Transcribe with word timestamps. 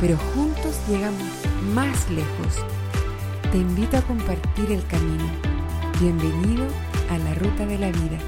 pero 0.00 0.16
juntos 0.16 0.80
llegamos 0.88 1.28
más 1.74 2.10
lejos. 2.10 2.64
Te 3.52 3.58
invito 3.58 3.98
a 3.98 4.02
compartir 4.02 4.72
el 4.72 4.84
camino. 4.86 5.24
Bienvenido 6.00 6.66
a 7.10 7.18
la 7.18 7.34
ruta 7.34 7.66
de 7.66 7.78
la 7.78 7.90
vida. 7.90 8.18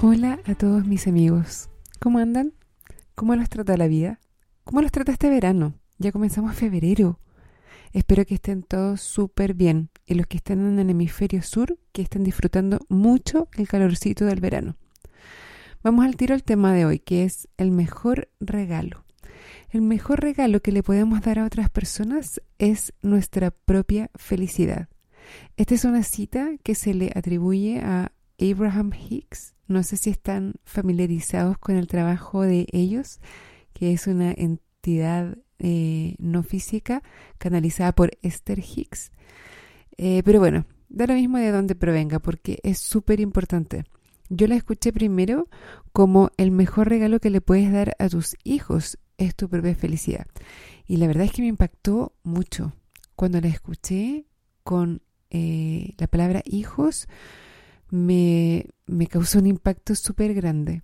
Hola 0.00 0.38
a 0.46 0.54
todos 0.54 0.86
mis 0.86 1.08
amigos. 1.08 1.68
¿Cómo 1.98 2.18
andan? 2.18 2.52
¿Cómo 3.16 3.34
los 3.34 3.48
trata 3.48 3.76
la 3.76 3.88
vida? 3.88 4.20
¿Cómo 4.62 4.82
los 4.82 4.92
trata 4.92 5.12
este 5.12 5.28
verano? 5.28 5.74
Ya 5.98 6.12
comenzamos 6.12 6.54
febrero. 6.54 7.18
Espero 7.92 8.24
que 8.24 8.34
estén 8.34 8.62
todos 8.62 9.00
súper 9.00 9.54
bien 9.54 9.90
y 10.06 10.14
los 10.14 10.26
que 10.26 10.36
están 10.36 10.60
en 10.60 10.78
el 10.78 10.90
hemisferio 10.90 11.42
sur 11.42 11.76
que 11.92 12.02
estén 12.02 12.22
disfrutando 12.22 12.78
mucho 12.88 13.48
el 13.56 13.66
calorcito 13.66 14.24
del 14.24 14.40
verano. 14.40 14.76
Vamos 15.82 16.04
al 16.04 16.14
tiro 16.14 16.34
al 16.34 16.44
tema 16.44 16.72
de 16.72 16.86
hoy, 16.86 17.00
que 17.00 17.24
es 17.24 17.48
el 17.56 17.72
mejor 17.72 18.28
regalo. 18.38 19.04
El 19.70 19.82
mejor 19.82 20.20
regalo 20.20 20.60
que 20.60 20.70
le 20.70 20.84
podemos 20.84 21.22
dar 21.22 21.40
a 21.40 21.44
otras 21.44 21.70
personas 21.70 22.40
es 22.58 22.92
nuestra 23.02 23.50
propia 23.50 24.08
felicidad. 24.14 24.88
Esta 25.56 25.74
es 25.74 25.84
una 25.84 26.04
cita 26.04 26.52
que 26.62 26.76
se 26.76 26.94
le 26.94 27.10
atribuye 27.16 27.80
a 27.80 28.12
Abraham 28.40 28.92
Hicks. 28.92 29.56
No 29.66 29.82
sé 29.82 29.96
si 29.96 30.10
están 30.10 30.54
familiarizados 30.64 31.58
con 31.58 31.74
el 31.74 31.88
trabajo 31.88 32.42
de 32.42 32.68
ellos, 32.70 33.18
que 33.72 33.92
es 33.92 34.06
una 34.06 34.30
entidad 34.30 35.36
eh, 35.58 36.14
no 36.18 36.44
física 36.44 37.02
canalizada 37.38 37.90
por 37.90 38.12
Esther 38.22 38.60
Hicks. 38.60 39.10
Eh, 39.96 40.22
pero 40.24 40.38
bueno, 40.38 40.64
da 40.88 41.08
lo 41.08 41.14
mismo 41.14 41.38
de 41.38 41.50
dónde 41.50 41.74
provenga, 41.74 42.20
porque 42.20 42.60
es 42.62 42.78
súper 42.78 43.18
importante. 43.18 43.82
Yo 44.34 44.46
la 44.46 44.54
escuché 44.54 44.94
primero 44.94 45.46
como 45.92 46.30
el 46.38 46.52
mejor 46.52 46.88
regalo 46.88 47.20
que 47.20 47.28
le 47.28 47.42
puedes 47.42 47.70
dar 47.70 47.94
a 47.98 48.08
tus 48.08 48.34
hijos 48.44 48.98
es 49.18 49.36
tu 49.36 49.50
propia 49.50 49.74
felicidad. 49.74 50.26
Y 50.86 50.96
la 50.96 51.06
verdad 51.06 51.24
es 51.24 51.32
que 51.32 51.42
me 51.42 51.48
impactó 51.48 52.14
mucho. 52.22 52.72
Cuando 53.14 53.42
la 53.42 53.48
escuché 53.48 54.24
con 54.64 55.02
eh, 55.28 55.92
la 55.98 56.06
palabra 56.06 56.40
hijos, 56.46 57.08
me, 57.90 58.64
me 58.86 59.06
causó 59.06 59.38
un 59.38 59.48
impacto 59.48 59.94
súper 59.94 60.32
grande. 60.32 60.82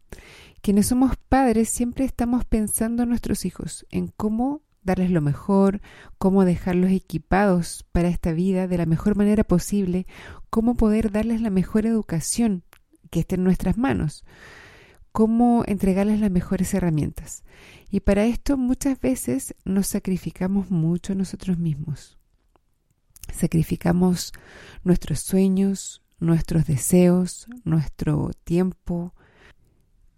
Quienes 0.61 0.89
somos 0.89 1.17
padres 1.17 1.71
siempre 1.71 2.05
estamos 2.05 2.45
pensando 2.45 3.05
en 3.05 3.09
nuestros 3.09 3.47
hijos, 3.47 3.87
en 3.91 4.09
cómo 4.09 4.61
darles 4.83 5.11
lo 5.11 5.23
mejor, 5.23 5.81
cómo 6.19 6.45
dejarlos 6.45 6.91
equipados 6.91 7.87
para 7.93 8.09
esta 8.09 8.33
vida 8.33 8.69
de 8.69 8.77
la 8.77 8.85
mejor 8.85 9.17
manera 9.17 9.43
posible, 9.43 10.07
cómo 10.51 10.75
poder 10.75 11.11
darles 11.11 11.41
la 11.41 11.49
mejor 11.49 11.87
educación 11.87 12.65
que 13.09 13.21
esté 13.21 13.37
en 13.37 13.45
nuestras 13.45 13.77
manos, 13.77 14.25
cómo 15.13 15.65
entregarles 15.67 16.21
las 16.21 16.31
mejores 16.31 16.73
herramientas. 16.75 17.45
Y 17.91 18.01
para 18.01 18.25
esto 18.25 18.57
muchas 18.57 19.01
veces 19.01 19.55
nos 19.65 19.87
sacrificamos 19.89 20.71
mucho 20.71 21.15
nosotros 21.15 21.59
mismos. 21.59 22.19
Sacrificamos 23.33 24.33
nuestros 24.85 25.21
sueños, 25.21 26.03
nuestros 26.21 26.67
deseos, 26.67 27.47
nuestro 27.65 28.31
tiempo, 28.45 29.15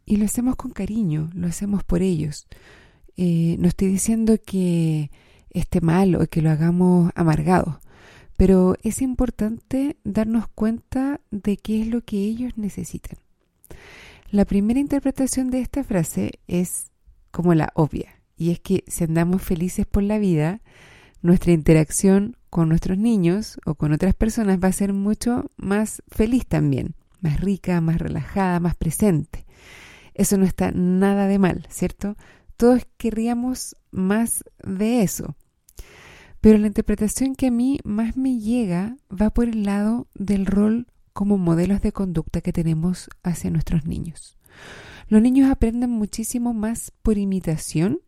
y 0.05 0.17
lo 0.17 0.25
hacemos 0.25 0.57
con 0.57 0.73
cariño, 0.73 1.31
lo 1.35 1.47
hacemos 1.47 1.85
por 1.85 2.03
ellos. 2.03 2.49
Eh, 3.17 3.57
no 3.59 3.69
estoy 3.69 3.89
diciendo 3.89 4.39
que 4.45 5.11
esté 5.51 5.81
mal 5.81 6.15
o 6.17 6.27
que 6.27 6.43
lo 6.43 6.51
hagamos 6.51 7.13
amargado, 7.15 7.81
pero 8.41 8.75
es 8.83 9.03
importante 9.03 9.99
darnos 10.03 10.49
cuenta 10.49 11.21
de 11.31 11.59
qué 11.59 11.83
es 11.83 11.89
lo 11.89 12.01
que 12.01 12.17
ellos 12.17 12.57
necesitan. 12.57 13.19
La 14.31 14.47
primera 14.47 14.81
interpretación 14.81 15.51
de 15.51 15.61
esta 15.61 15.85
frase 15.85 16.41
es 16.49 16.91
como 17.33 17.53
la 17.53 17.71
obvia, 17.75 18.23
y 18.39 18.51
es 18.51 18.59
que 18.59 18.83
si 18.87 19.05
andamos 19.05 19.43
felices 19.43 19.85
por 19.85 20.05
la 20.05 20.19
vida, 20.19 20.63
nuestra 21.21 21.53
interacción 21.53 22.39
con 22.49 22.71
nuestros 22.71 22.97
niños 22.97 23.61
o 23.67 23.75
con 23.75 23.93
otras 23.93 24.15
personas 24.15 24.59
va 24.59 24.69
a 24.69 24.73
ser 24.73 24.95
mucho 24.95 25.51
más 25.59 26.03
feliz 26.09 26.47
también, 26.47 26.95
más 27.21 27.41
rica, 27.41 27.83
más 27.83 27.99
relajada, 27.99 28.59
más 28.59 28.75
presente. 28.75 29.45
Eso 30.15 30.39
no 30.39 30.47
está 30.47 30.71
nada 30.73 31.27
de 31.27 31.39
mal, 31.39 31.67
¿cierto? 31.69 32.17
Todos 32.57 32.87
querríamos 32.97 33.77
más 33.91 34.45
de 34.65 35.03
eso. 35.03 35.37
Pero 36.41 36.57
la 36.57 36.69
interpretación 36.69 37.35
que 37.35 37.49
a 37.49 37.51
mí 37.51 37.81
más 37.85 38.17
me 38.17 38.39
llega 38.39 38.97
va 39.11 39.31
por 39.31 39.49
el 39.49 39.65
lado 39.65 40.09
del 40.15 40.47
rol 40.47 40.87
como 41.13 41.37
modelos 41.37 41.83
de 41.83 41.93
conducta 41.93 42.41
que 42.41 42.53
tenemos 42.53 43.11
hacia 43.23 43.51
nuestros 43.51 43.85
niños. 43.85 44.39
Los 45.09 45.21
niños 45.21 45.51
aprenden 45.51 45.91
muchísimo 45.91 46.55
más 46.55 46.93
por 47.03 47.19
imitación 47.19 48.01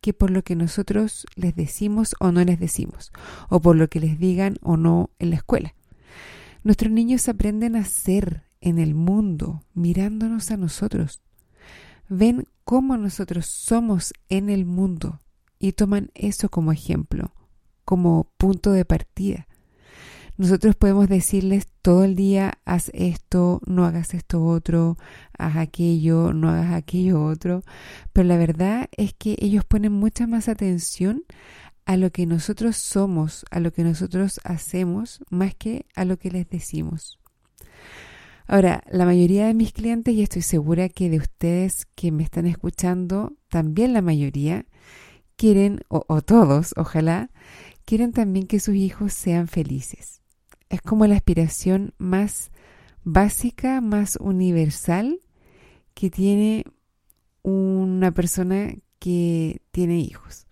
que 0.00 0.12
por 0.12 0.30
lo 0.30 0.42
que 0.42 0.54
nosotros 0.54 1.26
les 1.34 1.56
decimos 1.56 2.14
o 2.20 2.30
no 2.30 2.44
les 2.44 2.60
decimos, 2.60 3.12
o 3.48 3.60
por 3.60 3.76
lo 3.76 3.88
que 3.88 4.00
les 4.00 4.18
digan 4.18 4.58
o 4.62 4.76
no 4.76 5.10
en 5.18 5.30
la 5.30 5.36
escuela. 5.36 5.74
Nuestros 6.62 6.92
niños 6.92 7.28
aprenden 7.28 7.74
a 7.74 7.84
ser 7.84 8.44
en 8.60 8.78
el 8.78 8.94
mundo 8.94 9.64
mirándonos 9.74 10.50
a 10.52 10.56
nosotros. 10.56 11.20
Ven 12.08 12.46
cómo 12.64 12.96
nosotros 12.96 13.46
somos 13.46 14.12
en 14.28 14.50
el 14.50 14.66
mundo 14.66 15.20
y 15.58 15.72
toman 15.72 16.10
eso 16.14 16.48
como 16.48 16.70
ejemplo 16.70 17.32
como 17.84 18.30
punto 18.36 18.72
de 18.72 18.84
partida. 18.84 19.46
Nosotros 20.38 20.74
podemos 20.74 21.08
decirles 21.08 21.66
todo 21.82 22.04
el 22.04 22.16
día, 22.16 22.54
haz 22.64 22.90
esto, 22.94 23.60
no 23.66 23.84
hagas 23.84 24.14
esto 24.14 24.44
otro, 24.44 24.96
haz 25.36 25.56
aquello, 25.56 26.32
no 26.32 26.48
hagas 26.48 26.72
aquello 26.72 27.22
otro, 27.24 27.62
pero 28.12 28.26
la 28.26 28.38
verdad 28.38 28.88
es 28.96 29.12
que 29.14 29.36
ellos 29.40 29.64
ponen 29.64 29.92
mucha 29.92 30.26
más 30.26 30.48
atención 30.48 31.24
a 31.84 31.96
lo 31.96 32.10
que 32.10 32.26
nosotros 32.26 32.76
somos, 32.76 33.44
a 33.50 33.60
lo 33.60 33.72
que 33.72 33.84
nosotros 33.84 34.40
hacemos, 34.44 35.22
más 35.30 35.54
que 35.54 35.86
a 35.94 36.04
lo 36.04 36.18
que 36.18 36.30
les 36.30 36.48
decimos. 36.48 37.18
Ahora, 38.46 38.82
la 38.90 39.04
mayoría 39.04 39.46
de 39.46 39.54
mis 39.54 39.72
clientes, 39.72 40.14
y 40.14 40.22
estoy 40.22 40.42
segura 40.42 40.88
que 40.88 41.10
de 41.10 41.18
ustedes 41.18 41.86
que 41.94 42.10
me 42.10 42.22
están 42.22 42.46
escuchando, 42.46 43.34
también 43.48 43.92
la 43.92 44.02
mayoría, 44.02 44.66
quieren, 45.36 45.80
o, 45.88 46.04
o 46.08 46.22
todos, 46.22 46.74
ojalá, 46.76 47.30
quieren 47.84 48.12
también 48.12 48.46
que 48.46 48.60
sus 48.60 48.74
hijos 48.74 49.12
sean 49.12 49.48
felices. 49.48 50.22
Es 50.68 50.80
como 50.80 51.06
la 51.06 51.16
aspiración 51.16 51.94
más 51.98 52.50
básica, 53.04 53.80
más 53.80 54.16
universal 54.16 55.20
que 55.94 56.10
tiene 56.10 56.64
una 57.42 58.12
persona 58.12 58.74
que 58.98 59.62
tiene 59.70 59.98
hijos. 59.98 60.46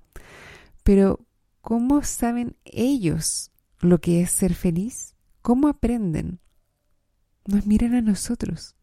Pero, 0.83 1.27
¿cómo 1.61 2.03
saben 2.03 2.57
ellos 2.65 3.53
lo 3.81 4.01
que 4.01 4.23
es 4.23 4.31
ser 4.31 4.55
feliz? 4.55 5.15
¿Cómo 5.43 5.69
aprenden? 5.69 6.41
Nos 7.47 7.67
miran 7.67 7.95
a 7.95 8.03
nosotros. 8.03 8.77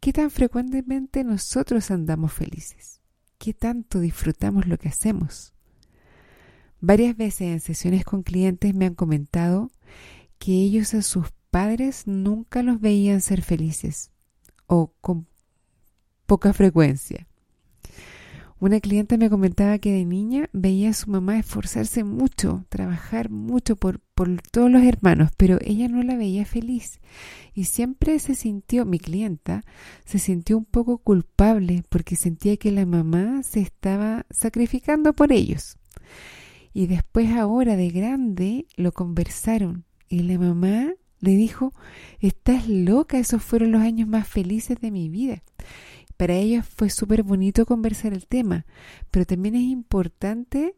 ¿Qué 0.00 0.12
tan 0.12 0.30
frecuentemente 0.30 1.24
nosotros 1.24 1.90
andamos 1.90 2.32
felices? 2.32 3.00
¿Qué 3.38 3.54
tanto 3.54 4.00
disfrutamos 4.00 4.66
lo 4.66 4.78
que 4.78 4.88
hacemos? 4.88 5.54
Varias 6.80 7.16
veces 7.16 7.42
en 7.42 7.60
sesiones 7.60 8.04
con 8.04 8.22
clientes 8.22 8.74
me 8.74 8.86
han 8.86 8.94
comentado 8.94 9.70
que 10.38 10.52
ellos 10.52 10.94
a 10.94 11.02
sus 11.02 11.26
padres 11.50 12.06
nunca 12.06 12.62
los 12.62 12.80
veían 12.80 13.20
ser 13.20 13.42
felices 13.42 14.10
o 14.66 14.92
con 15.00 15.26
poca 16.26 16.52
frecuencia. 16.52 17.26
Una 18.60 18.80
cliente 18.80 19.18
me 19.18 19.30
comentaba 19.30 19.78
que 19.78 19.92
de 19.92 20.04
niña 20.04 20.50
veía 20.52 20.90
a 20.90 20.92
su 20.92 21.08
mamá 21.10 21.38
esforzarse 21.38 22.02
mucho, 22.02 22.64
trabajar 22.68 23.30
mucho 23.30 23.76
por, 23.76 24.00
por 24.14 24.42
todos 24.42 24.68
los 24.68 24.82
hermanos, 24.82 25.30
pero 25.36 25.58
ella 25.64 25.88
no 25.88 26.02
la 26.02 26.16
veía 26.16 26.44
feliz. 26.44 27.00
Y 27.54 27.64
siempre 27.64 28.18
se 28.18 28.34
sintió, 28.34 28.84
mi 28.84 28.98
clienta, 28.98 29.62
se 30.04 30.18
sintió 30.18 30.58
un 30.58 30.64
poco 30.64 30.98
culpable 30.98 31.84
porque 31.88 32.16
sentía 32.16 32.56
que 32.56 32.72
la 32.72 32.84
mamá 32.84 33.44
se 33.44 33.60
estaba 33.60 34.26
sacrificando 34.28 35.12
por 35.12 35.32
ellos. 35.32 35.76
Y 36.72 36.86
después 36.86 37.30
ahora 37.30 37.76
de 37.76 37.90
grande 37.90 38.66
lo 38.76 38.92
conversaron 38.92 39.84
y 40.08 40.20
la 40.20 40.38
mamá 40.38 40.92
le 41.20 41.32
dijo, 41.32 41.72
estás 42.20 42.68
loca, 42.68 43.18
esos 43.18 43.42
fueron 43.42 43.72
los 43.72 43.82
años 43.82 44.08
más 44.08 44.28
felices 44.28 44.80
de 44.80 44.90
mi 44.90 45.08
vida. 45.08 45.42
para 46.16 46.34
ellos 46.34 46.66
fue 46.66 46.90
súper 46.90 47.22
bonito 47.22 47.64
conversar 47.64 48.12
el 48.12 48.26
tema, 48.26 48.66
pero 49.12 49.24
también 49.24 49.54
es 49.54 49.62
importante 49.62 50.74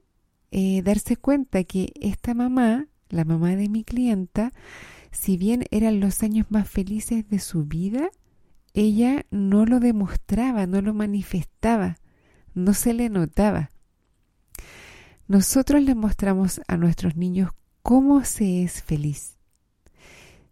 eh, 0.51 0.83
darse 0.83 1.17
cuenta 1.17 1.65
que 1.65 1.93
esta 1.99 2.35
mamá, 2.35 2.89
la 3.09 3.25
mamá 3.25 3.57
de 3.57 3.71
mi 3.71 3.83
clienta, 3.83 4.53
si 5.13 5.39
bien 5.39 5.65
eran 5.71 6.01
los 6.01 6.23
años 6.23 6.47
más 6.51 6.69
felices 6.69 7.29
de 7.29 7.39
su 7.39 7.65
vida, 7.65 8.11
ella 8.75 9.25
no 9.31 9.65
lo 9.65 9.81
demostraba, 9.81 10.67
no 10.67 10.83
lo 10.83 10.93
manifestaba, 10.93 11.97
no 12.55 12.75
se 12.75 12.95
le 12.95 13.09
notaba. 13.09 13.71
Nosotros 15.31 15.81
le 15.81 15.95
mostramos 15.95 16.61
a 16.67 16.77
nuestros 16.77 17.15
niños 17.15 17.53
cómo 17.85 18.25
se 18.25 18.65
es 18.65 18.83
feliz. 18.83 19.39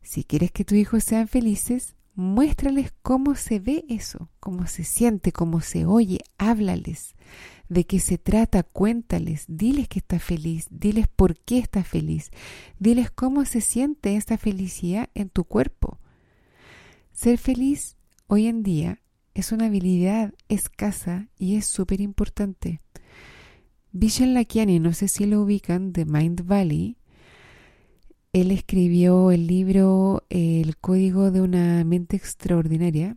Si 0.03 0.23
quieres 0.23 0.53
que 0.53 0.65
tus 0.65 0.79
hijos 0.79 1.03
sean 1.03 1.27
felices, 1.27 1.97
muéstrales 2.15 2.95
cómo 3.03 3.35
se 3.35 3.59
ve 3.59 3.85
eso, 3.89 4.31
cómo 4.39 4.69
se 4.69 4.85
siente, 4.85 5.33
cómo 5.33 5.63
se 5.63 5.85
oye, 5.85 6.21
háblales. 6.39 7.17
De 7.69 7.87
qué 7.87 7.99
se 7.99 8.19
trata, 8.19 8.63
cuéntales, 8.63 9.47
diles 9.49 9.89
que 9.89 9.99
está 9.99 10.21
feliz, 10.21 10.69
diles 10.71 11.09
por 11.09 11.37
qué 11.41 11.59
está 11.59 11.83
feliz, 11.83 12.31
diles 12.79 13.11
cómo 13.11 13.47
se 13.47 13.61
siente 13.61 14.15
esta 14.15 14.39
felicidad 14.39 15.11
en 15.15 15.29
tu 15.29 15.43
cuerpo. 15.43 15.99
Ser 17.11 17.39
feliz 17.39 17.97
hoy 18.29 18.47
en 18.47 18.63
día 18.63 19.03
es 19.35 19.51
una 19.51 19.67
habilidad 19.67 20.35
escasa 20.49 21.27
y 21.37 21.57
es 21.57 21.67
súper 21.67 22.01
importante. 22.01 22.81
Vishen 23.93 24.35
Lakiani, 24.35 24.81
no 24.81 24.93
sé 24.93 25.09
si 25.09 25.27
lo 25.27 25.43
ubican, 25.43 25.93
de 25.93 26.05
Mind 26.05 26.47
Valley, 26.47 26.99
él 28.33 28.53
escribió 28.53 29.33
el 29.33 29.49
libro 29.49 30.23
El 30.29 30.77
código 30.77 31.33
de 31.33 31.41
una 31.41 31.83
mente 31.85 32.17
extraordinaria. 32.17 33.17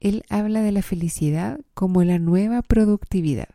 Él 0.00 0.24
habla 0.28 0.62
de 0.62 0.72
la 0.72 0.82
felicidad 0.82 1.60
como 1.72 2.02
la 2.02 2.18
nueva 2.18 2.62
productividad. 2.62 3.50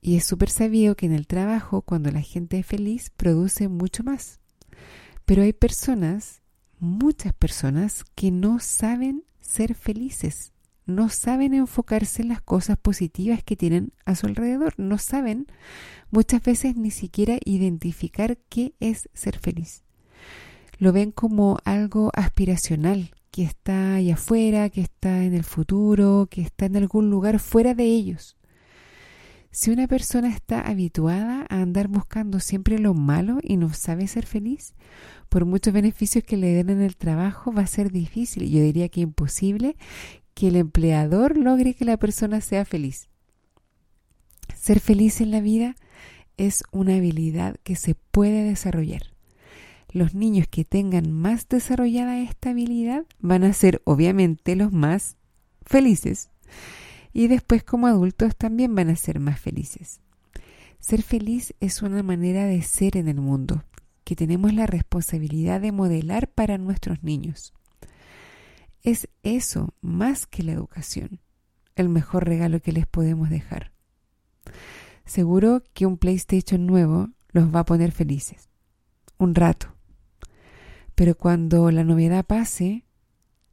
Y 0.00 0.16
es 0.16 0.24
súper 0.24 0.48
sabido 0.48 0.94
que 0.94 1.04
en 1.04 1.12
el 1.12 1.26
trabajo, 1.26 1.82
cuando 1.82 2.10
la 2.10 2.22
gente 2.22 2.58
es 2.58 2.66
feliz, 2.66 3.10
produce 3.10 3.68
mucho 3.68 4.04
más. 4.04 4.40
Pero 5.26 5.42
hay 5.42 5.52
personas, 5.52 6.40
muchas 6.78 7.34
personas, 7.34 8.04
que 8.14 8.30
no 8.30 8.60
saben 8.60 9.24
ser 9.40 9.74
felices, 9.74 10.53
no 10.86 11.08
saben 11.08 11.54
enfocarse 11.54 12.22
en 12.22 12.28
las 12.28 12.42
cosas 12.42 12.76
positivas 12.76 13.42
que 13.42 13.56
tienen 13.56 13.92
a 14.04 14.14
su 14.14 14.26
alrededor, 14.26 14.74
no 14.76 14.98
saben 14.98 15.46
muchas 16.10 16.42
veces 16.42 16.76
ni 16.76 16.90
siquiera 16.90 17.38
identificar 17.44 18.38
qué 18.48 18.74
es 18.80 19.08
ser 19.14 19.38
feliz. 19.38 19.82
Lo 20.78 20.92
ven 20.92 21.12
como 21.12 21.58
algo 21.64 22.10
aspiracional, 22.14 23.10
que 23.30 23.44
está 23.44 23.94
allá 23.96 24.14
afuera, 24.14 24.68
que 24.70 24.80
está 24.80 25.24
en 25.24 25.34
el 25.34 25.44
futuro, 25.44 26.28
que 26.30 26.42
está 26.42 26.66
en 26.66 26.76
algún 26.76 27.10
lugar 27.10 27.38
fuera 27.38 27.74
de 27.74 27.84
ellos. 27.84 28.36
Si 29.50 29.70
una 29.70 29.86
persona 29.86 30.30
está 30.30 30.60
habituada 30.60 31.46
a 31.48 31.62
andar 31.62 31.86
buscando 31.86 32.40
siempre 32.40 32.80
lo 32.80 32.92
malo 32.92 33.38
y 33.40 33.56
no 33.56 33.72
sabe 33.72 34.08
ser 34.08 34.26
feliz, 34.26 34.74
por 35.28 35.44
muchos 35.44 35.72
beneficios 35.72 36.24
que 36.24 36.36
le 36.36 36.52
den 36.54 36.70
en 36.70 36.80
el 36.80 36.96
trabajo 36.96 37.52
va 37.52 37.62
a 37.62 37.66
ser 37.68 37.92
difícil, 37.92 38.50
yo 38.50 38.60
diría 38.60 38.88
que 38.88 39.00
imposible, 39.00 39.76
que 40.34 40.48
el 40.48 40.56
empleador 40.56 41.36
logre 41.36 41.74
que 41.74 41.84
la 41.84 41.96
persona 41.96 42.40
sea 42.40 42.64
feliz. 42.64 43.08
Ser 44.54 44.80
feliz 44.80 45.20
en 45.20 45.30
la 45.30 45.40
vida 45.40 45.76
es 46.36 46.64
una 46.72 46.96
habilidad 46.96 47.56
que 47.62 47.76
se 47.76 47.94
puede 47.94 48.42
desarrollar. 48.42 49.14
Los 49.90 50.14
niños 50.14 50.48
que 50.48 50.64
tengan 50.64 51.12
más 51.12 51.48
desarrollada 51.48 52.18
esta 52.18 52.50
habilidad 52.50 53.04
van 53.20 53.44
a 53.44 53.52
ser 53.52 53.80
obviamente 53.84 54.56
los 54.56 54.72
más 54.72 55.16
felices 55.64 56.30
y 57.12 57.28
después 57.28 57.62
como 57.62 57.86
adultos 57.86 58.34
también 58.36 58.74
van 58.74 58.90
a 58.90 58.96
ser 58.96 59.20
más 59.20 59.40
felices. 59.40 60.00
Ser 60.80 61.02
feliz 61.02 61.54
es 61.60 61.80
una 61.80 62.02
manera 62.02 62.44
de 62.44 62.60
ser 62.62 62.96
en 62.96 63.08
el 63.08 63.20
mundo 63.20 63.64
que 64.02 64.16
tenemos 64.16 64.52
la 64.52 64.66
responsabilidad 64.66 65.60
de 65.60 65.72
modelar 65.72 66.28
para 66.28 66.58
nuestros 66.58 67.02
niños. 67.02 67.54
Es 68.84 69.08
eso, 69.22 69.74
más 69.80 70.26
que 70.26 70.42
la 70.42 70.52
educación, 70.52 71.20
el 71.74 71.88
mejor 71.88 72.26
regalo 72.26 72.60
que 72.60 72.72
les 72.72 72.86
podemos 72.86 73.30
dejar. 73.30 73.72
Seguro 75.06 75.62
que 75.72 75.86
un 75.86 75.96
PlayStation 75.96 76.66
nuevo 76.66 77.08
los 77.30 77.52
va 77.52 77.60
a 77.60 77.64
poner 77.64 77.92
felices. 77.92 78.50
Un 79.18 79.34
rato. 79.34 79.74
Pero 80.94 81.16
cuando 81.16 81.70
la 81.70 81.82
novedad 81.82 82.26
pase, 82.26 82.84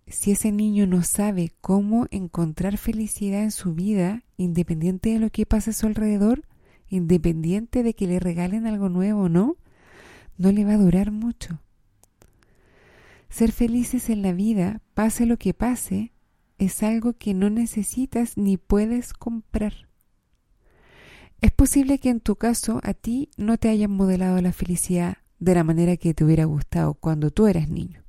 si 0.06 0.31
ese 0.31 0.51
niño 0.51 0.86
no 0.86 1.01
sabe 1.01 1.54
cómo 1.62 2.07
encontrar 2.12 2.77
felicidad 2.77 3.44
en 3.44 3.51
su 3.51 3.74
vida, 3.74 4.24
independiente 4.36 5.12
de 5.12 5.19
lo 5.19 5.30
que 5.30 5.45
pase 5.45 5.69
a 5.69 5.74
su 5.74 5.88
alrededor, 5.88 6.45
independiente 6.89 7.84
de 7.84 7.94
que 7.94 8.06
le 8.06 8.19
regalen 8.19 8.68
algo 8.68 8.89
nuevo 8.89 9.24
o 9.24 9.30
no, 9.30 9.56
no 10.38 10.51
le 10.51 10.66
va 10.66 10.74
a 10.74 10.77
durar 10.77 11.12
mucho. 11.12 11.62
Ser 13.31 13.54
felices 13.54 14.10
en 14.10 14.22
la 14.22 14.33
vida, 14.33 14.81
pase 14.94 15.25
lo 15.25 15.38
que 15.38 15.54
pase, 15.54 16.12
es 16.57 16.83
algo 16.83 17.13
que 17.13 17.33
no 17.33 17.50
necesitas 17.50 18.38
ni 18.38 18.57
puedes 18.57 19.13
comprar. 19.13 19.88
Es 21.39 21.51
posible 21.51 21.98
que 21.98 22.10
en 22.10 22.19
tu 22.19 22.36
caso 22.36 22.81
a 22.83 22.94
ti 22.94 23.31
no 23.38 23.57
te 23.57 23.69
hayan 23.69 23.89
modelado 23.89 24.39
la 24.42 24.51
felicidad 24.51 25.18
de 25.39 25.56
la 25.56 25.63
manera 25.63 25.95
que 25.95 26.13
te 26.13 26.25
hubiera 26.25 26.44
gustado 26.44 26.94
cuando 26.94 27.31
tú 27.31 27.48
eras 27.48 27.69
niño. 27.69 28.04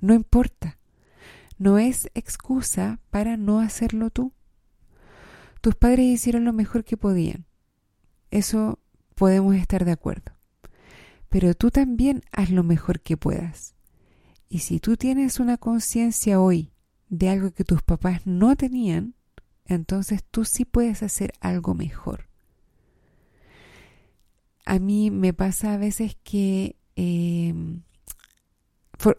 No 0.00 0.14
importa. 0.14 0.78
No 1.58 1.78
es 1.78 2.08
excusa 2.14 3.00
para 3.10 3.36
no 3.36 3.58
hacerlo 3.58 4.10
tú. 4.10 4.32
Tus 5.60 5.74
padres 5.74 6.06
hicieron 6.06 6.44
lo 6.44 6.52
mejor 6.52 6.84
que 6.84 6.96
podían. 6.96 7.46
Eso 8.30 8.78
podemos 9.16 9.56
estar 9.56 9.84
de 9.84 9.92
acuerdo. 9.92 10.32
Pero 11.28 11.54
tú 11.54 11.72
también 11.72 12.22
haz 12.30 12.50
lo 12.50 12.62
mejor 12.62 13.00
que 13.00 13.16
puedas. 13.16 13.74
Y 14.52 14.58
si 14.58 14.80
tú 14.80 14.98
tienes 14.98 15.40
una 15.40 15.56
conciencia 15.56 16.38
hoy 16.38 16.74
de 17.08 17.30
algo 17.30 17.52
que 17.52 17.64
tus 17.64 17.80
papás 17.82 18.26
no 18.26 18.54
tenían, 18.54 19.14
entonces 19.64 20.22
tú 20.30 20.44
sí 20.44 20.66
puedes 20.66 21.02
hacer 21.02 21.32
algo 21.40 21.72
mejor. 21.72 22.28
A 24.66 24.78
mí 24.78 25.10
me 25.10 25.32
pasa 25.32 25.72
a 25.72 25.78
veces 25.78 26.18
que, 26.22 26.76
em, 26.96 27.80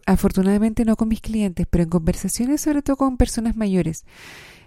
afortunadamente 0.06 0.84
no 0.84 0.94
con 0.94 1.08
mis 1.08 1.20
clientes, 1.20 1.66
pero 1.68 1.82
en 1.82 1.90
conversaciones 1.90 2.60
sobre 2.60 2.82
todo 2.82 2.96
con 2.96 3.16
personas 3.16 3.56
mayores, 3.56 4.04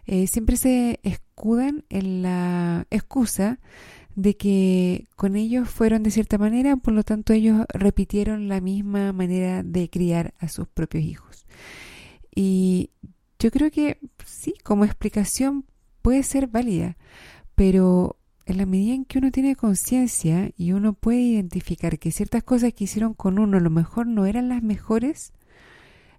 eh, 0.05 0.27
siempre 0.27 0.57
se 0.57 0.99
escudan 1.01 1.85
en 1.87 2.23
la 2.23 2.87
excusa 2.89 3.61
de 4.17 4.35
que 4.35 5.07
con 5.15 5.35
ellos 5.35 5.69
fueron 5.69 6.01
de 6.01 6.09
cierta 6.09 6.39
manera, 6.39 6.75
por 6.75 6.95
lo 6.95 7.03
tanto 7.03 7.33
ellos 7.33 7.67
repitieron 7.69 8.47
la 8.47 8.61
misma 8.61 9.13
manera 9.13 9.61
de 9.61 9.91
criar 9.91 10.33
a 10.39 10.47
sus 10.47 10.67
propios 10.67 11.03
hijos. 11.03 11.45
Y 12.35 12.89
yo 13.37 13.51
creo 13.51 13.69
que 13.69 13.99
sí, 14.25 14.55
como 14.63 14.85
explicación 14.85 15.65
puede 16.01 16.23
ser 16.23 16.47
válida, 16.47 16.97
pero 17.53 18.17
en 18.47 18.57
la 18.57 18.65
medida 18.65 18.95
en 18.95 19.05
que 19.05 19.19
uno 19.19 19.31
tiene 19.31 19.55
conciencia 19.55 20.49
y 20.57 20.71
uno 20.71 20.93
puede 20.93 21.19
identificar 21.19 21.99
que 21.99 22.11
ciertas 22.11 22.41
cosas 22.41 22.73
que 22.73 22.85
hicieron 22.85 23.13
con 23.13 23.37
uno 23.37 23.57
a 23.57 23.61
lo 23.61 23.69
mejor 23.69 24.07
no 24.07 24.25
eran 24.25 24.49
las 24.49 24.63
mejores, 24.63 25.31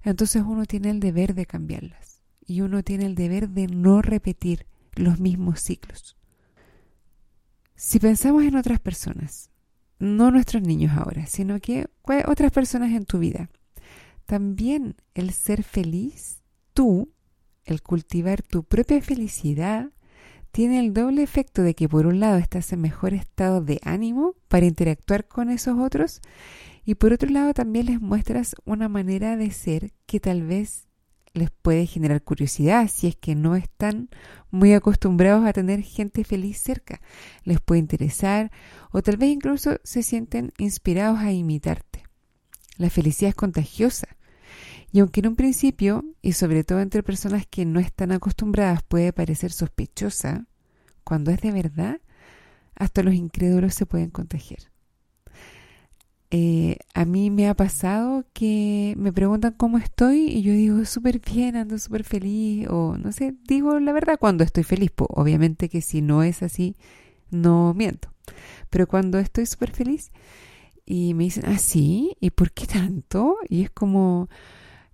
entonces 0.05 0.45
uno 0.47 0.67
tiene 0.67 0.91
el 0.91 1.01
deber 1.01 1.35
de 1.35 1.47
cambiarlas 1.47 2.23
y 2.47 2.61
uno 2.61 2.85
tiene 2.85 3.07
el 3.07 3.17
deber 3.17 3.49
de 3.49 3.67
no 3.67 4.03
repetir 4.03 4.67
los 4.95 5.19
mismos 5.19 5.59
ciclos. 5.59 6.19
Si 7.81 8.01
pensamos 8.01 8.43
en 8.43 8.57
otras 8.57 8.81
personas, 8.81 9.51
no 10.01 10.33
nuestros 10.33 10.65
niños 10.65 10.99
ahora, 10.99 11.27
sino 11.27 11.61
que 11.61 11.87
otras 12.27 12.51
personas 12.51 12.91
en 12.91 13.05
tu 13.05 13.21
vida, 13.21 13.51
también 14.27 14.97
el 15.15 15.31
ser 15.31 15.63
feliz, 15.63 16.43
tú, 16.75 17.13
el 17.65 17.81
cultivar 17.81 18.43
tu 18.43 18.65
propia 18.65 19.01
felicidad, 19.01 19.93
tiene 20.51 20.81
el 20.81 20.93
doble 20.93 21.23
efecto 21.23 21.63
de 21.63 21.77
que 21.77 21.89
por 21.89 22.09
un 22.09 22.19
lado 22.19 22.39
estás 22.39 22.73
en 22.73 22.81
mejor 22.81 23.15
estado 23.15 23.61
de 23.61 23.79
ánimo 23.85 24.35
para 24.49 24.67
interactuar 24.67 25.29
con 25.29 25.49
esos 25.49 25.79
otros 25.79 26.21
y 26.85 26.97
por 26.97 27.13
otro 27.13 27.31
lado 27.31 27.55
también 27.55 27.87
les 27.87 28.01
muestras 28.01 28.57
una 28.65 28.89
manera 28.89 29.37
de 29.37 29.53
ser 29.53 29.93
que 30.05 30.19
tal 30.19 30.43
vez 30.43 30.88
les 31.35 31.51
puede 31.51 31.87
generar 31.87 32.23
curiosidad 32.23 32.89
si 32.89 33.07
es 33.07 33.17
que 33.17 33.35
no 33.35 33.57
están 33.57 34.09
muy 34.51 34.73
acostumbrados 34.73 35.47
a 35.47 35.53
tener 35.53 35.83
gente 35.83 36.25
feliz 36.25 36.61
cerca. 36.61 37.01
Les 37.45 37.61
puede 37.61 37.81
interesar 37.81 38.51
o 38.91 39.03
tal 39.03 39.17
vez 39.17 39.31
incluso 39.31 39.79
se 39.85 40.03
sienten 40.03 40.53
inspirados 40.59 41.19
a 41.21 41.33
imitarte. 41.33 42.05
La 42.77 42.91
felicidad 42.91 43.31
es 43.31 43.35
contagiosa. 43.35 44.09
Y 44.91 45.01
aunque 45.01 45.21
en 45.21 45.29
un 45.29 45.37
principio, 45.37 46.05
y 46.23 46.33
sobre 46.33 46.65
todo 46.65 46.81
entre 46.81 47.03
personas 47.03 47.47
que 47.47 47.67
no 47.67 47.79
están 47.79 48.13
acostumbradas, 48.13 48.83
puede 48.83 49.13
parecer 49.13 49.53
sospechosa, 49.53 50.47
cuando 51.05 51.31
es 51.31 51.41
de 51.41 51.53
verdad, 51.53 52.01
hasta 52.75 53.03
los 53.03 53.15
incrédulos 53.15 53.75
se 53.75 53.87
pueden 53.87 54.11
contagiar. 54.11 54.61
Eh, 56.31 56.79
a 56.93 57.07
mí 57.07 57.31
me 57.31 57.49
ha 57.49 57.55
pasado 57.55 58.25
que 58.35 58.95
me 58.99 59.13
preguntan 59.13 59.55
cómo 59.57 59.79
estoy 59.79 60.29
y 60.29 60.43
yo 60.43 60.53
digo 60.53 60.85
súper 60.85 61.21
bien, 61.21 61.57
ando 61.57 61.79
súper 61.79 62.05
feliz 62.05 62.69
o 62.69 62.99
no 62.99 63.13
sé, 63.13 63.35
digo 63.45 63.81
la 63.81 63.93
verdad 63.93 64.19
cuando 64.21 64.45
estoy 64.45 64.65
feliz. 64.65 64.91
Pues 64.95 65.09
obviamente 65.13 65.69
que 65.69 65.81
si 65.81 66.03
no 66.03 66.23
es 66.23 66.43
así, 66.43 66.77
no 67.31 67.75
miento. 67.75 68.11
Pero 68.71 68.87
cuando 68.87 69.19
estoy 69.19 69.47
súper 69.47 69.71
feliz 69.73 70.13
y 70.85 71.15
me 71.15 71.25
dicen, 71.25 71.45
ah, 71.47 71.59
sí, 71.59 72.17
¿y 72.21 72.31
por 72.31 72.53
qué 72.53 72.67
tanto? 72.67 73.37
Y 73.49 73.63
es 73.63 73.71
como, 73.71 74.29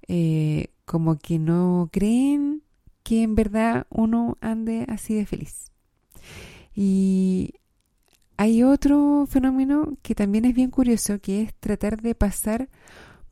eh, 0.09 0.69
como 0.85 1.19
que 1.19 1.38
no 1.38 1.88
creen 1.93 2.62
que 3.03 3.23
en 3.23 3.35
verdad 3.35 3.87
uno 3.91 4.38
ande 4.41 4.87
así 4.88 5.14
de 5.14 5.26
feliz. 5.26 5.73
Y 6.75 7.55
hay 8.37 8.62
otro 8.62 9.26
fenómeno 9.29 9.97
que 10.03 10.14
también 10.14 10.45
es 10.45 10.55
bien 10.55 10.71
curioso, 10.71 11.21
que 11.21 11.43
es 11.43 11.55
tratar 11.55 12.03
de 12.03 12.14
pasar 12.14 12.69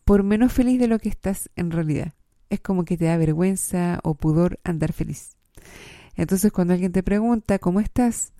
por 0.04 0.23
menos 0.23 0.52
feliz 0.52 0.78
de 0.78 0.88
lo 0.88 0.99
que 0.99 1.09
estás 1.09 1.50
en 1.56 1.71
realidad. 1.71 2.14
Es 2.50 2.61
como 2.61 2.85
que 2.85 2.97
te 2.97 3.06
da 3.06 3.16
vergüenza 3.16 4.00
o 4.02 4.14
pudor 4.14 4.61
andar 4.64 4.92
feliz. 4.92 5.37
Entonces 6.16 6.52
cuando 6.52 6.75
alguien 6.75 6.92
te 6.92 7.02
pregunta, 7.02 7.59
¿cómo 7.59 7.80
estás? 7.80 8.32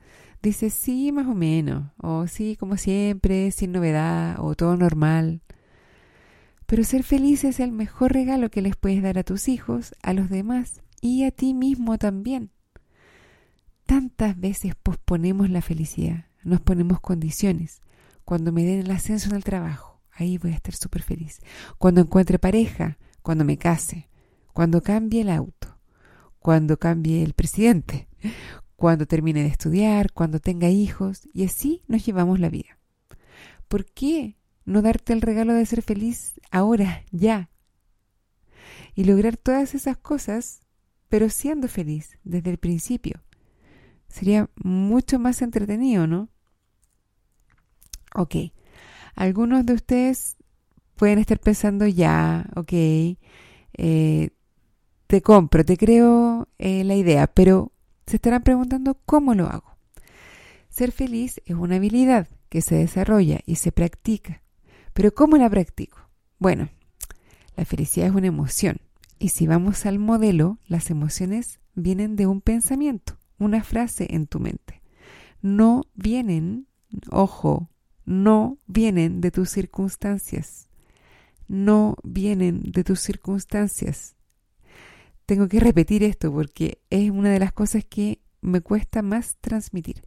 Dices, 0.43 0.75
sí, 0.75 1.13
más 1.13 1.27
o 1.27 1.35
menos, 1.35 1.93
o 1.99 2.27
sí, 2.27 2.57
como 2.57 2.77
siempre, 2.77 3.53
sin 3.53 3.73
novedad, 3.73 4.37
o 4.41 4.55
todo 4.55 4.77
normal. 4.77 5.41
Pero 6.67 6.85
ser 6.85 7.05
feliz 7.05 7.45
es 7.45 7.61
el 7.61 7.71
mejor 7.71 8.13
regalo 8.13 8.51
que 8.51 8.63
les 8.63 8.77
puedes 8.77 9.03
dar 9.03 9.19
a 9.19 9.25
tus 9.25 9.49
hijos, 9.49 9.95
a 10.03 10.13
los 10.13 10.31
demás 10.31 10.83
y 11.01 11.25
a 11.25 11.31
ti 11.31 11.55
mismo 11.55 11.97
también. 11.99 12.51
Tantas 13.87 14.39
veces 14.39 14.75
posponemos 14.75 15.51
la 15.51 15.61
felicidad, 15.61 16.27
nos 16.45 16.61
ponemos 16.61 17.01
condiciones. 17.01 17.81
Cuando 18.25 18.53
me 18.53 18.65
den 18.65 18.81
el 18.81 18.91
ascenso 18.91 19.31
en 19.31 19.37
el 19.37 19.45
trabajo, 19.45 20.01
ahí 20.13 20.39
voy 20.39 20.53
a 20.53 20.57
estar 20.57 20.75
súper 20.75 21.03
feliz. 21.03 21.41
Cuando 21.79 22.01
encuentre 22.01 22.39
pareja, 22.39 22.99
cuando 23.23 23.45
me 23.45 23.59
case, 23.59 24.09
cuando 24.53 24.83
cambie 24.83 25.23
el 25.23 25.31
auto, 25.31 25.79
cuando 26.39 26.79
cambie 26.79 27.23
el 27.23 27.35
presidente, 27.35 28.09
cuando 28.77 29.07
termine 29.07 29.43
de 29.43 29.49
estudiar, 29.49 30.13
cuando 30.13 30.41
tenga 30.41 30.69
hijos, 30.69 31.29
y 31.33 31.45
así 31.45 31.83
nos 31.87 32.05
llevamos 32.05 32.41
la 32.41 32.51
vida. 32.51 32.79
¿Por 33.69 33.87
qué 33.87 34.37
no 34.65 34.83
darte 34.83 35.13
el 35.13 35.23
regalo 35.23 35.55
de 35.55 35.67
ser 35.67 35.83
feliz 35.83 36.41
ahora, 36.51 37.05
ya? 37.11 37.51
Y 38.95 39.05
lograr 39.05 39.37
todas 39.37 39.75
esas 39.75 39.97
cosas, 39.97 40.61
pero 41.09 41.31
siendo 41.31 41.69
feliz 41.69 42.19
desde 42.25 42.51
el 42.51 42.59
principio. 42.59 43.23
Sería 44.13 44.51
mucho 44.63 45.19
más 45.19 45.41
entretenido, 45.41 46.07
¿no? 46.07 46.29
Ok. 48.15 48.37
Algunos 49.15 49.65
de 49.65 49.73
ustedes 49.73 50.37
pueden 50.97 51.19
estar 51.19 51.41
pensando 51.41 51.87
ya, 51.87 52.47
ok, 52.55 52.73
eh, 52.73 54.31
te 55.07 55.23
compro, 55.23 55.65
te 55.65 55.79
creo 55.79 56.47
eh, 56.59 56.85
la 56.85 56.95
idea, 56.95 57.27
pero 57.27 57.73
se 58.07 58.17
estarán 58.17 58.43
preguntando 58.43 58.99
cómo 59.07 59.35
lo 59.35 59.47
hago. 59.47 59.79
Ser 60.69 60.93
feliz 60.93 61.41
es 61.47 61.57
una 61.57 61.77
habilidad 61.77 62.29
que 62.51 62.61
se 62.61 62.75
desarrolla 62.75 63.41
y 63.47 63.57
se 63.57 63.73
practica. 63.73 64.43
Pero 64.93 65.15
¿cómo 65.15 65.39
la 65.39 65.49
practico? 65.49 65.99
Bueno, 66.39 66.69
la 67.57 67.65
felicidad 67.65 68.09
es 68.09 68.15
una 68.15 68.27
emoción. 68.27 68.77
Y 69.19 69.31
si 69.31 69.47
vamos 69.47 69.87
al 69.87 69.99
modelo, 69.99 70.59
las 70.67 70.91
emociones 70.91 71.61
vienen 71.75 72.15
de 72.17 72.27
un 72.27 72.43
pensamiento 72.43 73.17
una 73.43 73.63
frase 73.63 74.07
en 74.11 74.27
tu 74.27 74.41
mente. 74.41 74.83
No 75.41 75.83
vienen, 75.95 76.67
ojo, 77.11 77.69
no 78.05 78.59
vienen 78.67 79.21
de 79.21 79.31
tus 79.31 79.51
circunstancias. 79.51 80.69
No 81.49 81.97
vienen 82.03 82.63
de 82.63 82.85
tus 82.85 83.01
circunstancias. 83.01 84.17
Tengo 85.27 85.49
que 85.49 85.61
repetir 85.61 86.03
esto 86.03 86.33
porque 86.33 86.81
es 86.91 87.11
una 87.11 87.31
de 87.31 87.39
las 87.39 87.53
cosas 87.53 87.85
que 87.85 88.21
me 88.41 88.61
cuesta 88.61 89.03
más 89.03 89.37
transmitir. 89.41 90.03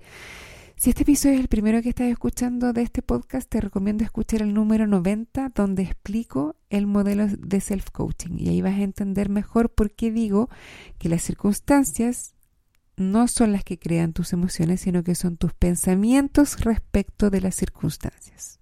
Si 0.77 0.89
este 0.89 1.03
episodio 1.03 1.35
es 1.35 1.39
el 1.39 1.47
primero 1.47 1.81
que 1.81 1.89
estás 1.89 2.11
escuchando 2.11 2.73
de 2.73 2.81
este 2.81 3.01
podcast, 3.01 3.49
te 3.49 3.61
recomiendo 3.61 4.03
escuchar 4.03 4.41
el 4.41 4.53
número 4.53 4.85
90 4.87 5.53
donde 5.55 5.83
explico 5.83 6.57
el 6.69 6.85
modelo 6.85 7.27
de 7.27 7.61
self-coaching 7.61 8.37
y 8.37 8.49
ahí 8.49 8.61
vas 8.61 8.73
a 8.73 8.83
entender 8.83 9.29
mejor 9.29 9.69
por 9.69 9.91
qué 9.91 10.11
digo 10.11 10.49
que 10.97 11.07
las 11.07 11.23
circunstancias 11.23 12.34
no 12.97 13.27
son 13.27 13.51
las 13.51 13.63
que 13.63 13.77
crean 13.77 14.13
tus 14.13 14.33
emociones, 14.33 14.81
sino 14.81 15.03
que 15.03 15.15
son 15.15 15.37
tus 15.37 15.53
pensamientos 15.53 16.59
respecto 16.61 17.29
de 17.29 17.41
las 17.41 17.55
circunstancias. 17.55 18.59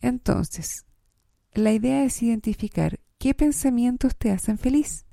Entonces, 0.00 0.84
la 1.54 1.72
idea 1.72 2.04
es 2.04 2.22
identificar 2.22 3.00
qué 3.18 3.34
pensamientos 3.34 4.16
te 4.16 4.30
hacen 4.30 4.58
feliz, 4.58 5.04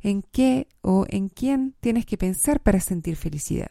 en 0.00 0.22
qué 0.22 0.68
o 0.80 1.06
en 1.08 1.28
quién 1.28 1.74
tienes 1.80 2.06
que 2.06 2.18
pensar 2.18 2.60
para 2.60 2.80
sentir 2.80 3.16
felicidad. 3.16 3.70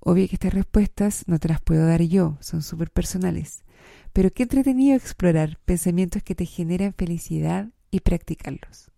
Obvio 0.00 0.26
que 0.28 0.34
estas 0.34 0.54
respuestas 0.54 1.24
no 1.26 1.38
te 1.38 1.48
las 1.48 1.60
puedo 1.60 1.86
dar 1.86 2.02
yo, 2.02 2.38
son 2.40 2.62
súper 2.62 2.90
personales, 2.90 3.64
pero 4.12 4.32
qué 4.32 4.44
entretenido 4.44 4.96
explorar 4.96 5.58
pensamientos 5.64 6.22
que 6.22 6.34
te 6.34 6.46
generan 6.46 6.94
felicidad 6.94 7.68
y 7.90 8.00
practicarlos. 8.00 8.90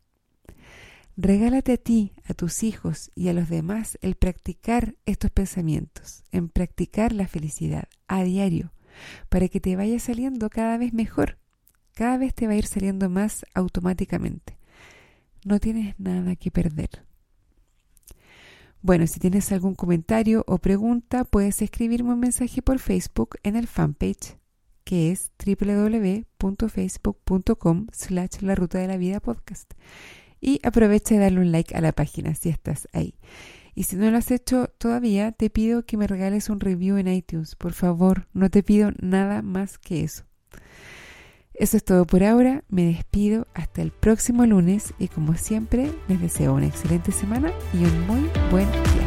Regálate 1.16 1.72
a 1.72 1.76
ti, 1.76 2.12
a 2.24 2.32
tus 2.32 2.62
hijos 2.62 3.10
y 3.14 3.28
a 3.28 3.34
los 3.34 3.50
demás 3.50 3.98
el 4.00 4.14
practicar 4.14 4.94
estos 5.04 5.30
pensamientos, 5.30 6.24
en 6.32 6.48
practicar 6.48 7.12
la 7.12 7.28
felicidad 7.28 7.84
a 8.08 8.24
diario, 8.24 8.72
para 9.28 9.48
que 9.48 9.60
te 9.60 9.76
vaya 9.76 9.98
saliendo 9.98 10.48
cada 10.48 10.78
vez 10.78 10.94
mejor. 10.94 11.36
Cada 11.94 12.16
vez 12.16 12.34
te 12.34 12.46
va 12.46 12.54
a 12.54 12.56
ir 12.56 12.64
saliendo 12.66 13.10
más 13.10 13.44
automáticamente. 13.54 14.56
No 15.44 15.60
tienes 15.60 15.94
nada 15.98 16.34
que 16.36 16.50
perder. 16.50 17.04
Bueno, 18.80 19.06
si 19.06 19.20
tienes 19.20 19.52
algún 19.52 19.74
comentario 19.74 20.44
o 20.46 20.56
pregunta, 20.58 21.24
puedes 21.24 21.60
escribirme 21.60 22.14
un 22.14 22.20
mensaje 22.20 22.62
por 22.62 22.78
Facebook 22.78 23.36
en 23.42 23.56
el 23.56 23.66
fanpage 23.66 24.38
que 24.84 25.12
es 25.12 25.30
www.facebook.com 25.44 27.86
slash 27.92 28.40
la 28.40 28.54
ruta 28.56 28.78
de 28.78 28.88
la 28.88 28.96
vida 28.96 29.20
podcast 29.20 29.74
y 30.42 30.60
aprovecha 30.64 31.14
de 31.14 31.20
darle 31.20 31.40
un 31.40 31.52
like 31.52 31.74
a 31.74 31.80
la 31.80 31.92
página 31.92 32.34
si 32.34 32.50
estás 32.50 32.88
ahí. 32.92 33.14
Y 33.74 33.84
si 33.84 33.96
no 33.96 34.10
lo 34.10 34.18
has 34.18 34.30
hecho 34.30 34.66
todavía, 34.76 35.32
te 35.32 35.48
pido 35.48 35.86
que 35.86 35.96
me 35.96 36.06
regales 36.06 36.50
un 36.50 36.60
review 36.60 36.98
en 36.98 37.08
iTunes. 37.08 37.54
Por 37.54 37.72
favor, 37.72 38.26
no 38.34 38.50
te 38.50 38.62
pido 38.62 38.90
nada 39.00 39.40
más 39.40 39.78
que 39.78 40.02
eso. 40.02 40.24
Eso 41.54 41.76
es 41.76 41.84
todo 41.84 42.06
por 42.06 42.24
ahora. 42.24 42.64
Me 42.68 42.84
despido 42.84 43.46
hasta 43.54 43.80
el 43.80 43.92
próximo 43.92 44.44
lunes 44.44 44.92
y 44.98 45.08
como 45.08 45.34
siempre 45.36 45.90
les 46.08 46.20
deseo 46.20 46.54
una 46.54 46.66
excelente 46.66 47.12
semana 47.12 47.52
y 47.72 47.84
un 47.84 48.06
muy 48.06 48.28
buen 48.50 48.70
día. 48.70 49.01